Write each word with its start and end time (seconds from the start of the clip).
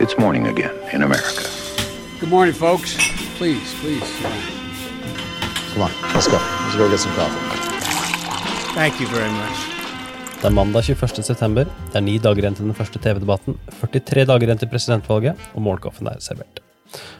It's 0.00 0.16
morning 0.16 0.46
again 0.46 0.74
in 0.94 1.02
America. 1.02 1.42
Good 2.20 2.30
morning, 2.30 2.54
folks. 2.54 2.94
Please, 3.38 3.74
please. 3.82 4.06
Come 5.74 5.82
on, 5.82 5.90
let's 6.14 6.28
go. 6.30 6.38
Let's 6.38 6.76
go 6.76 6.88
get 6.88 7.00
some 7.00 7.14
coffee. 7.18 7.42
Thank 8.78 9.00
you 9.00 9.08
very 9.10 9.32
much. 9.40 9.58
Det 10.38 10.46
er 10.46 10.54
mandag 10.54 10.86
21. 10.86 11.24
september. 11.26 11.66
Det 11.90 11.98
er 11.98 12.06
ni 12.06 12.14
dager 12.22 12.44
igjen 12.44 12.54
til 12.54 12.70
den 12.70 12.78
første 12.78 13.02
TV-debatten, 13.02 13.58
43 13.80 14.24
dager 14.30 14.46
igjen 14.46 14.62
til 14.62 14.70
presidentvalget, 14.70 15.34
og 15.54 15.66
morgenkaffen 15.66 16.06
er 16.06 16.22
servert. 16.22 16.62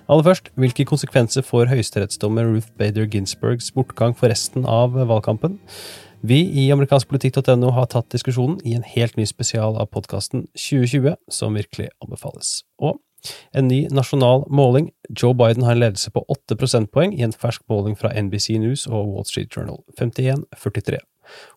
Aller 0.08 0.22
først, 0.30 0.52
hvilke 0.54 0.86
konsekvenser 0.86 1.42
får 1.42 1.72
høyesterettsdommer 1.74 2.46
Ruth 2.46 2.70
Bader 2.79 3.10
Ginsburgs 3.10 3.72
bortgang 3.74 4.14
for 4.14 4.30
resten 4.30 4.62
av 4.70 4.95
valgkampen? 4.95 5.58
Vi 6.21 6.39
i 6.50 6.64
amerikanskpolitikk.no 6.75 7.69
har 7.77 7.87
tatt 7.93 8.09
diskusjonen 8.11 8.57
i 8.67 8.73
en 8.75 8.82
helt 8.82 9.14
ny 9.17 9.27
spesial 9.29 9.77
av 9.79 9.87
podkasten 9.95 10.48
2020, 10.59 11.14
som 11.30 11.55
virkelig 11.55 11.93
anbefales. 12.03 12.64
Og 12.82 12.98
en 13.55 13.68
ny 13.71 13.85
nasjonal 13.95 14.43
måling. 14.50 14.90
Joe 15.14 15.36
Biden 15.39 15.62
har 15.67 15.76
en 15.76 15.82
ledelse 15.85 16.11
på 16.14 16.25
8 16.26 16.59
prosentpoeng 16.59 17.14
i 17.14 17.23
en 17.26 17.35
fersk 17.35 17.62
måling 17.71 17.95
fra 17.99 18.11
NBC 18.11 18.59
News 18.59 18.89
og 18.90 19.12
Wall 19.12 19.29
Street 19.31 19.54
Journal. 19.54 19.79
51-43. 20.00 20.99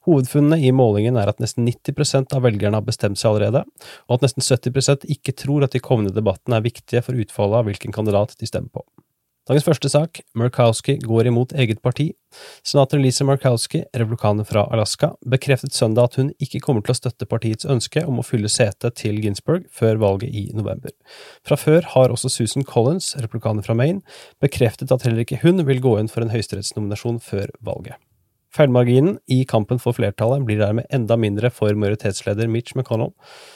Hovedfunnene 0.05 0.59
i 0.61 0.73
målingen 0.75 1.17
er 1.17 1.31
at 1.31 1.41
nesten 1.41 1.65
90% 1.65 2.35
av 2.35 2.45
velgerne 2.45 2.77
har 2.77 2.85
bestemt 2.85 3.17
seg 3.17 3.31
allerede, 3.31 3.63
og 4.05 4.17
at 4.17 4.27
nesten 4.27 4.45
70% 4.45 5.07
ikke 5.15 5.33
tror 5.41 5.65
at 5.65 5.73
de 5.73 5.81
kommende 5.81 6.13
debattene 6.13 6.59
er 6.59 6.67
viktige 6.67 7.01
for 7.05 7.17
utfallet 7.17 7.63
av 7.63 7.69
hvilken 7.71 7.95
kandidat 7.95 8.35
de 8.37 8.49
stemmer 8.49 8.69
på. 8.77 8.85
Dagens 9.49 9.65
første 9.65 9.89
sak, 9.89 10.19
Murkowski 10.37 10.99
går 11.01 11.25
imot 11.31 11.55
eget 11.57 11.79
parti. 11.81 12.11
Senator 12.61 12.99
Lisa 13.01 13.25
Murkowski, 13.25 13.79
republikaner 13.97 14.45
fra 14.45 14.67
Alaska, 14.69 15.15
bekreftet 15.25 15.73
søndag 15.73 16.11
at 16.11 16.17
hun 16.19 16.27
ikke 16.37 16.59
kommer 16.61 16.83
til 16.85 16.93
å 16.93 16.97
støtte 16.99 17.25
partiets 17.25 17.65
ønske 17.65 18.03
om 18.05 18.19
å 18.21 18.25
fylle 18.27 18.51
setet 18.53 18.99
til 19.01 19.17
Ginsburg 19.23 19.65
før 19.73 19.97
valget 20.03 20.29
i 20.37 20.43
november. 20.53 20.93
Fra 21.41 21.57
før 21.57 21.89
har 21.95 22.13
også 22.13 22.29
Susan 22.29 22.67
Collins, 22.69 23.15
republikaner 23.17 23.65
fra 23.65 23.73
Maine, 23.73 24.05
bekreftet 24.45 24.93
at 24.93 25.07
heller 25.07 25.23
ikke 25.25 25.41
hun 25.41 25.65
vil 25.65 25.81
gå 25.81 25.95
inn 25.97 26.11
for 26.11 26.21
en 26.21 26.33
høyesterettsnominasjon 26.35 27.17
før 27.25 27.49
valget. 27.65 27.97
Feilmarginen 28.53 29.15
i 29.31 29.39
kampen 29.49 29.81
for 29.81 29.97
flertallet 29.97 30.45
blir 30.45 30.61
dermed 30.61 30.85
enda 30.93 31.17
mindre 31.17 31.49
for 31.49 31.73
majoritetsleder 31.73 32.51
Mitch 32.51 32.75
McConnell, 32.77 33.15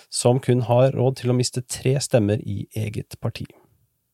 som 0.10 0.42
kun 0.42 0.66
har 0.66 0.96
råd 0.98 1.22
til 1.22 1.30
å 1.30 1.38
miste 1.38 1.62
tre 1.62 1.94
stemmer 2.02 2.42
i 2.42 2.64
eget 2.74 3.20
parti. 3.22 3.46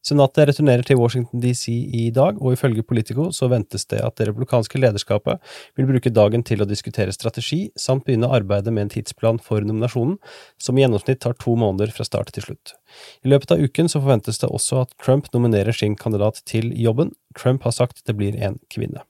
Senatet 0.02 0.48
returnerer 0.50 0.82
til 0.86 0.98
Washington 0.98 1.44
DC 1.44 1.70
i 1.70 2.08
dag, 2.14 2.40
og 2.42 2.56
ifølge 2.56 2.82
Politico 2.82 3.28
så 3.36 3.50
ventes 3.52 3.86
det 3.92 4.00
at 4.02 4.16
det 4.18 4.32
republikanske 4.32 4.82
lederskapet 4.82 5.38
vil 5.78 5.90
bruke 5.92 6.10
dagen 6.10 6.42
til 6.48 6.64
å 6.64 6.68
diskutere 6.70 7.14
strategi, 7.14 7.68
samt 7.78 8.08
begynne 8.08 8.32
arbeidet 8.34 8.74
med 8.74 8.88
en 8.88 8.94
tidsplan 8.96 9.38
for 9.46 9.62
nominasjonen, 9.62 10.18
som 10.58 10.78
i 10.78 10.82
gjennomsnitt 10.82 11.22
tar 11.22 11.38
to 11.38 11.54
måneder 11.54 11.94
fra 11.94 12.08
start 12.08 12.34
til 12.34 12.50
slutt. 12.50 12.74
I 13.22 13.30
løpet 13.30 13.54
av 13.54 13.62
uken 13.62 13.94
så 13.94 14.02
forventes 14.02 14.42
det 14.42 14.50
også 14.50 14.82
at 14.88 14.98
Trump 14.98 15.30
nominerer 15.36 15.76
sin 15.76 15.94
kandidat 15.96 16.42
til 16.50 16.74
jobben. 16.74 17.14
Trump 17.38 17.70
har 17.70 17.78
sagt 17.78 18.02
det 18.10 18.18
blir 18.18 18.42
en 18.42 18.58
kvinne. 18.74 19.06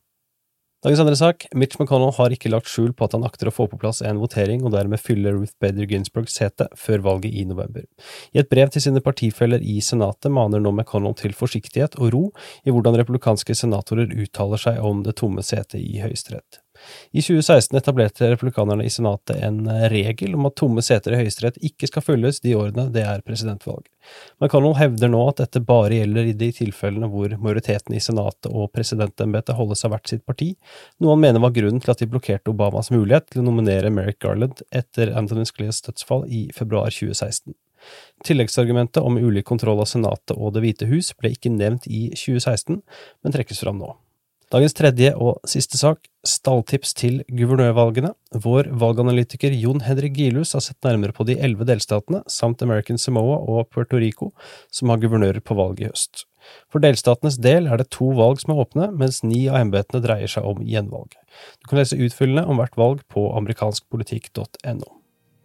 Dagens 0.82 1.00
andre 1.04 1.14
sak, 1.14 1.44
Mitch 1.54 1.78
McConnell 1.78 2.10
har 2.18 2.34
ikke 2.34 2.50
lagt 2.50 2.70
skjul 2.72 2.90
på 2.98 3.06
at 3.06 3.14
han 3.14 3.26
akter 3.28 3.52
å 3.52 3.54
få 3.54 3.68
på 3.70 3.78
plass 3.84 4.00
en 4.02 4.18
votering 4.18 4.64
og 4.66 4.72
dermed 4.74 4.98
fylle 4.98 5.30
Ruth 5.36 5.54
Bader 5.62 5.86
Ginsburgs 5.86 6.40
sete 6.40 6.66
før 6.74 7.04
valget 7.06 7.36
i 7.38 7.44
november. 7.46 7.86
I 8.34 8.42
et 8.42 8.50
brev 8.50 8.72
til 8.74 8.82
sine 8.82 9.04
partifeller 9.06 9.62
i 9.62 9.78
Senatet 9.86 10.34
maner 10.34 10.64
nå 10.64 10.72
McConnell 10.74 11.14
til 11.22 11.38
forsiktighet 11.38 12.00
og 12.02 12.10
ro 12.16 12.24
i 12.66 12.74
hvordan 12.74 12.98
republikanske 12.98 13.54
senatorer 13.62 14.10
uttaler 14.26 14.66
seg 14.66 14.82
om 14.82 15.06
det 15.06 15.20
tomme 15.22 15.46
setet 15.46 15.78
i 15.78 16.02
Høyesterett. 16.02 16.64
I 17.12 17.22
2016 17.22 17.78
etablerte 17.78 18.30
republikanerne 18.32 18.86
i 18.86 18.92
Senatet 18.94 19.42
en 19.44 19.66
eh, 19.68 19.88
regel 19.92 20.36
om 20.36 20.48
at 20.48 20.56
tomme 20.60 20.84
seter 20.86 21.16
i 21.16 21.22
Høyesterett 21.22 21.60
ikke 21.66 21.90
skal 21.90 22.06
fylles 22.06 22.42
de 22.44 22.56
årene 22.56 22.88
det 22.94 23.04
er 23.08 23.24
presidentvalg. 23.26 23.88
McConnell 24.42 24.78
hevder 24.80 25.12
nå 25.12 25.22
at 25.30 25.42
dette 25.44 25.62
bare 25.66 26.00
gjelder 26.00 26.32
i 26.32 26.36
de 26.38 26.52
tilfellene 26.56 27.10
hvor 27.12 27.36
majoriteten 27.38 27.96
i 27.96 28.04
Senatet 28.04 28.50
og 28.52 28.72
presidentembetet 28.76 29.58
holdes 29.58 29.86
av 29.86 29.96
hvert 29.96 30.12
sitt 30.12 30.26
parti, 30.26 30.54
noe 31.00 31.16
han 31.16 31.26
mener 31.26 31.44
var 31.44 31.56
grunnen 31.56 31.84
til 31.84 31.94
at 31.94 32.02
de 32.02 32.10
blokkerte 32.12 32.54
Obamas 32.54 32.92
mulighet 32.94 33.30
til 33.32 33.44
å 33.44 33.50
nominere 33.50 33.94
Merrick 33.94 34.22
Garland 34.24 34.64
etter 34.72 35.14
Anthony 35.18 35.46
Scleas 35.50 35.84
dødsfall 35.86 36.26
i 36.30 36.48
februar 36.56 36.90
2016. 36.94 37.54
Tilleggsargumentet 38.26 39.04
om 39.04 39.18
ulik 39.18 39.46
kontroll 39.46 39.82
av 39.82 39.90
Senatet 39.90 40.36
og 40.38 40.54
Det 40.54 40.62
hvite 40.66 40.90
hus 40.92 41.12
ble 41.18 41.34
ikke 41.34 41.54
nevnt 41.54 41.88
i 41.90 42.10
2016, 42.14 42.82
men 43.24 43.36
trekkes 43.36 43.64
fram 43.64 43.82
nå. 43.82 43.96
Dagens 44.52 44.74
tredje 44.76 45.14
og 45.16 45.38
siste 45.48 45.78
sak, 45.80 46.10
stalltips 46.28 46.92
til 47.00 47.22
guvernørvalgene. 47.32 48.10
Vår 48.44 48.68
valganalytiker 48.82 49.54
Jon 49.56 49.80
Henrik 49.86 50.18
Gilhus 50.18 50.52
har 50.58 50.66
sett 50.66 50.84
nærmere 50.84 51.16
på 51.16 51.24
de 51.30 51.38
elleve 51.40 51.64
delstatene, 51.70 52.20
samt 52.28 52.60
American 52.66 53.00
Samoa 53.00 53.38
og 53.40 53.70
Puerto 53.72 54.02
Rico, 54.02 54.34
som 54.68 54.92
har 54.92 55.00
guvernører 55.00 55.40
på 55.40 55.56
valg 55.56 55.80
i 55.80 55.88
høst. 55.88 56.26
For 56.68 56.84
delstatenes 56.84 57.40
del 57.40 57.70
er 57.72 57.80
det 57.80 57.94
to 57.96 58.12
valg 58.18 58.44
som 58.44 58.52
er 58.52 58.64
åpne, 58.66 58.92
mens 58.92 59.22
ni 59.24 59.46
av 59.48 59.62
embetene 59.62 60.04
dreier 60.04 60.36
seg 60.36 60.44
om 60.52 60.60
gjenvalg. 60.68 61.16
Du 61.64 61.72
kan 61.72 61.80
lese 61.80 62.00
utfyllende 62.04 62.44
om 62.44 62.60
hvert 62.60 62.76
valg 62.76 63.06
på 63.08 63.30
amerikanskpolitikk.no. 63.40 65.01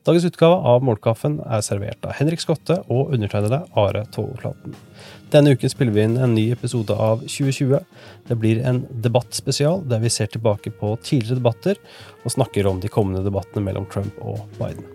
Dagens 0.07 0.25
utgave 0.29 0.55
av 0.71 0.85
Målkaffen 0.87 1.41
er 1.51 1.65
servert 1.67 2.05
av 2.07 2.13
Henrik 2.15 2.39
Skotte 2.39 2.77
og 2.87 3.09
undertegnede 3.17 3.59
Are 3.75 4.05
Togflaten. 4.15 4.77
Denne 5.35 5.57
uken 5.57 5.73
spiller 5.73 5.97
vi 5.97 6.05
inn 6.07 6.15
en 6.23 6.37
ny 6.37 6.45
episode 6.55 6.95
av 6.95 7.25
2020. 7.25 7.81
Det 8.31 8.39
blir 8.39 8.63
en 8.63 8.85
debattspesial 9.03 9.83
der 9.91 10.05
vi 10.07 10.15
ser 10.15 10.31
tilbake 10.31 10.71
på 10.79 10.93
tidligere 11.03 11.41
debatter 11.41 11.83
og 12.23 12.37
snakker 12.39 12.71
om 12.71 12.79
de 12.79 12.93
kommende 12.93 13.27
debattene 13.27 13.67
mellom 13.67 13.91
Trump 13.91 14.23
og 14.23 14.47
Biden. 14.61 14.87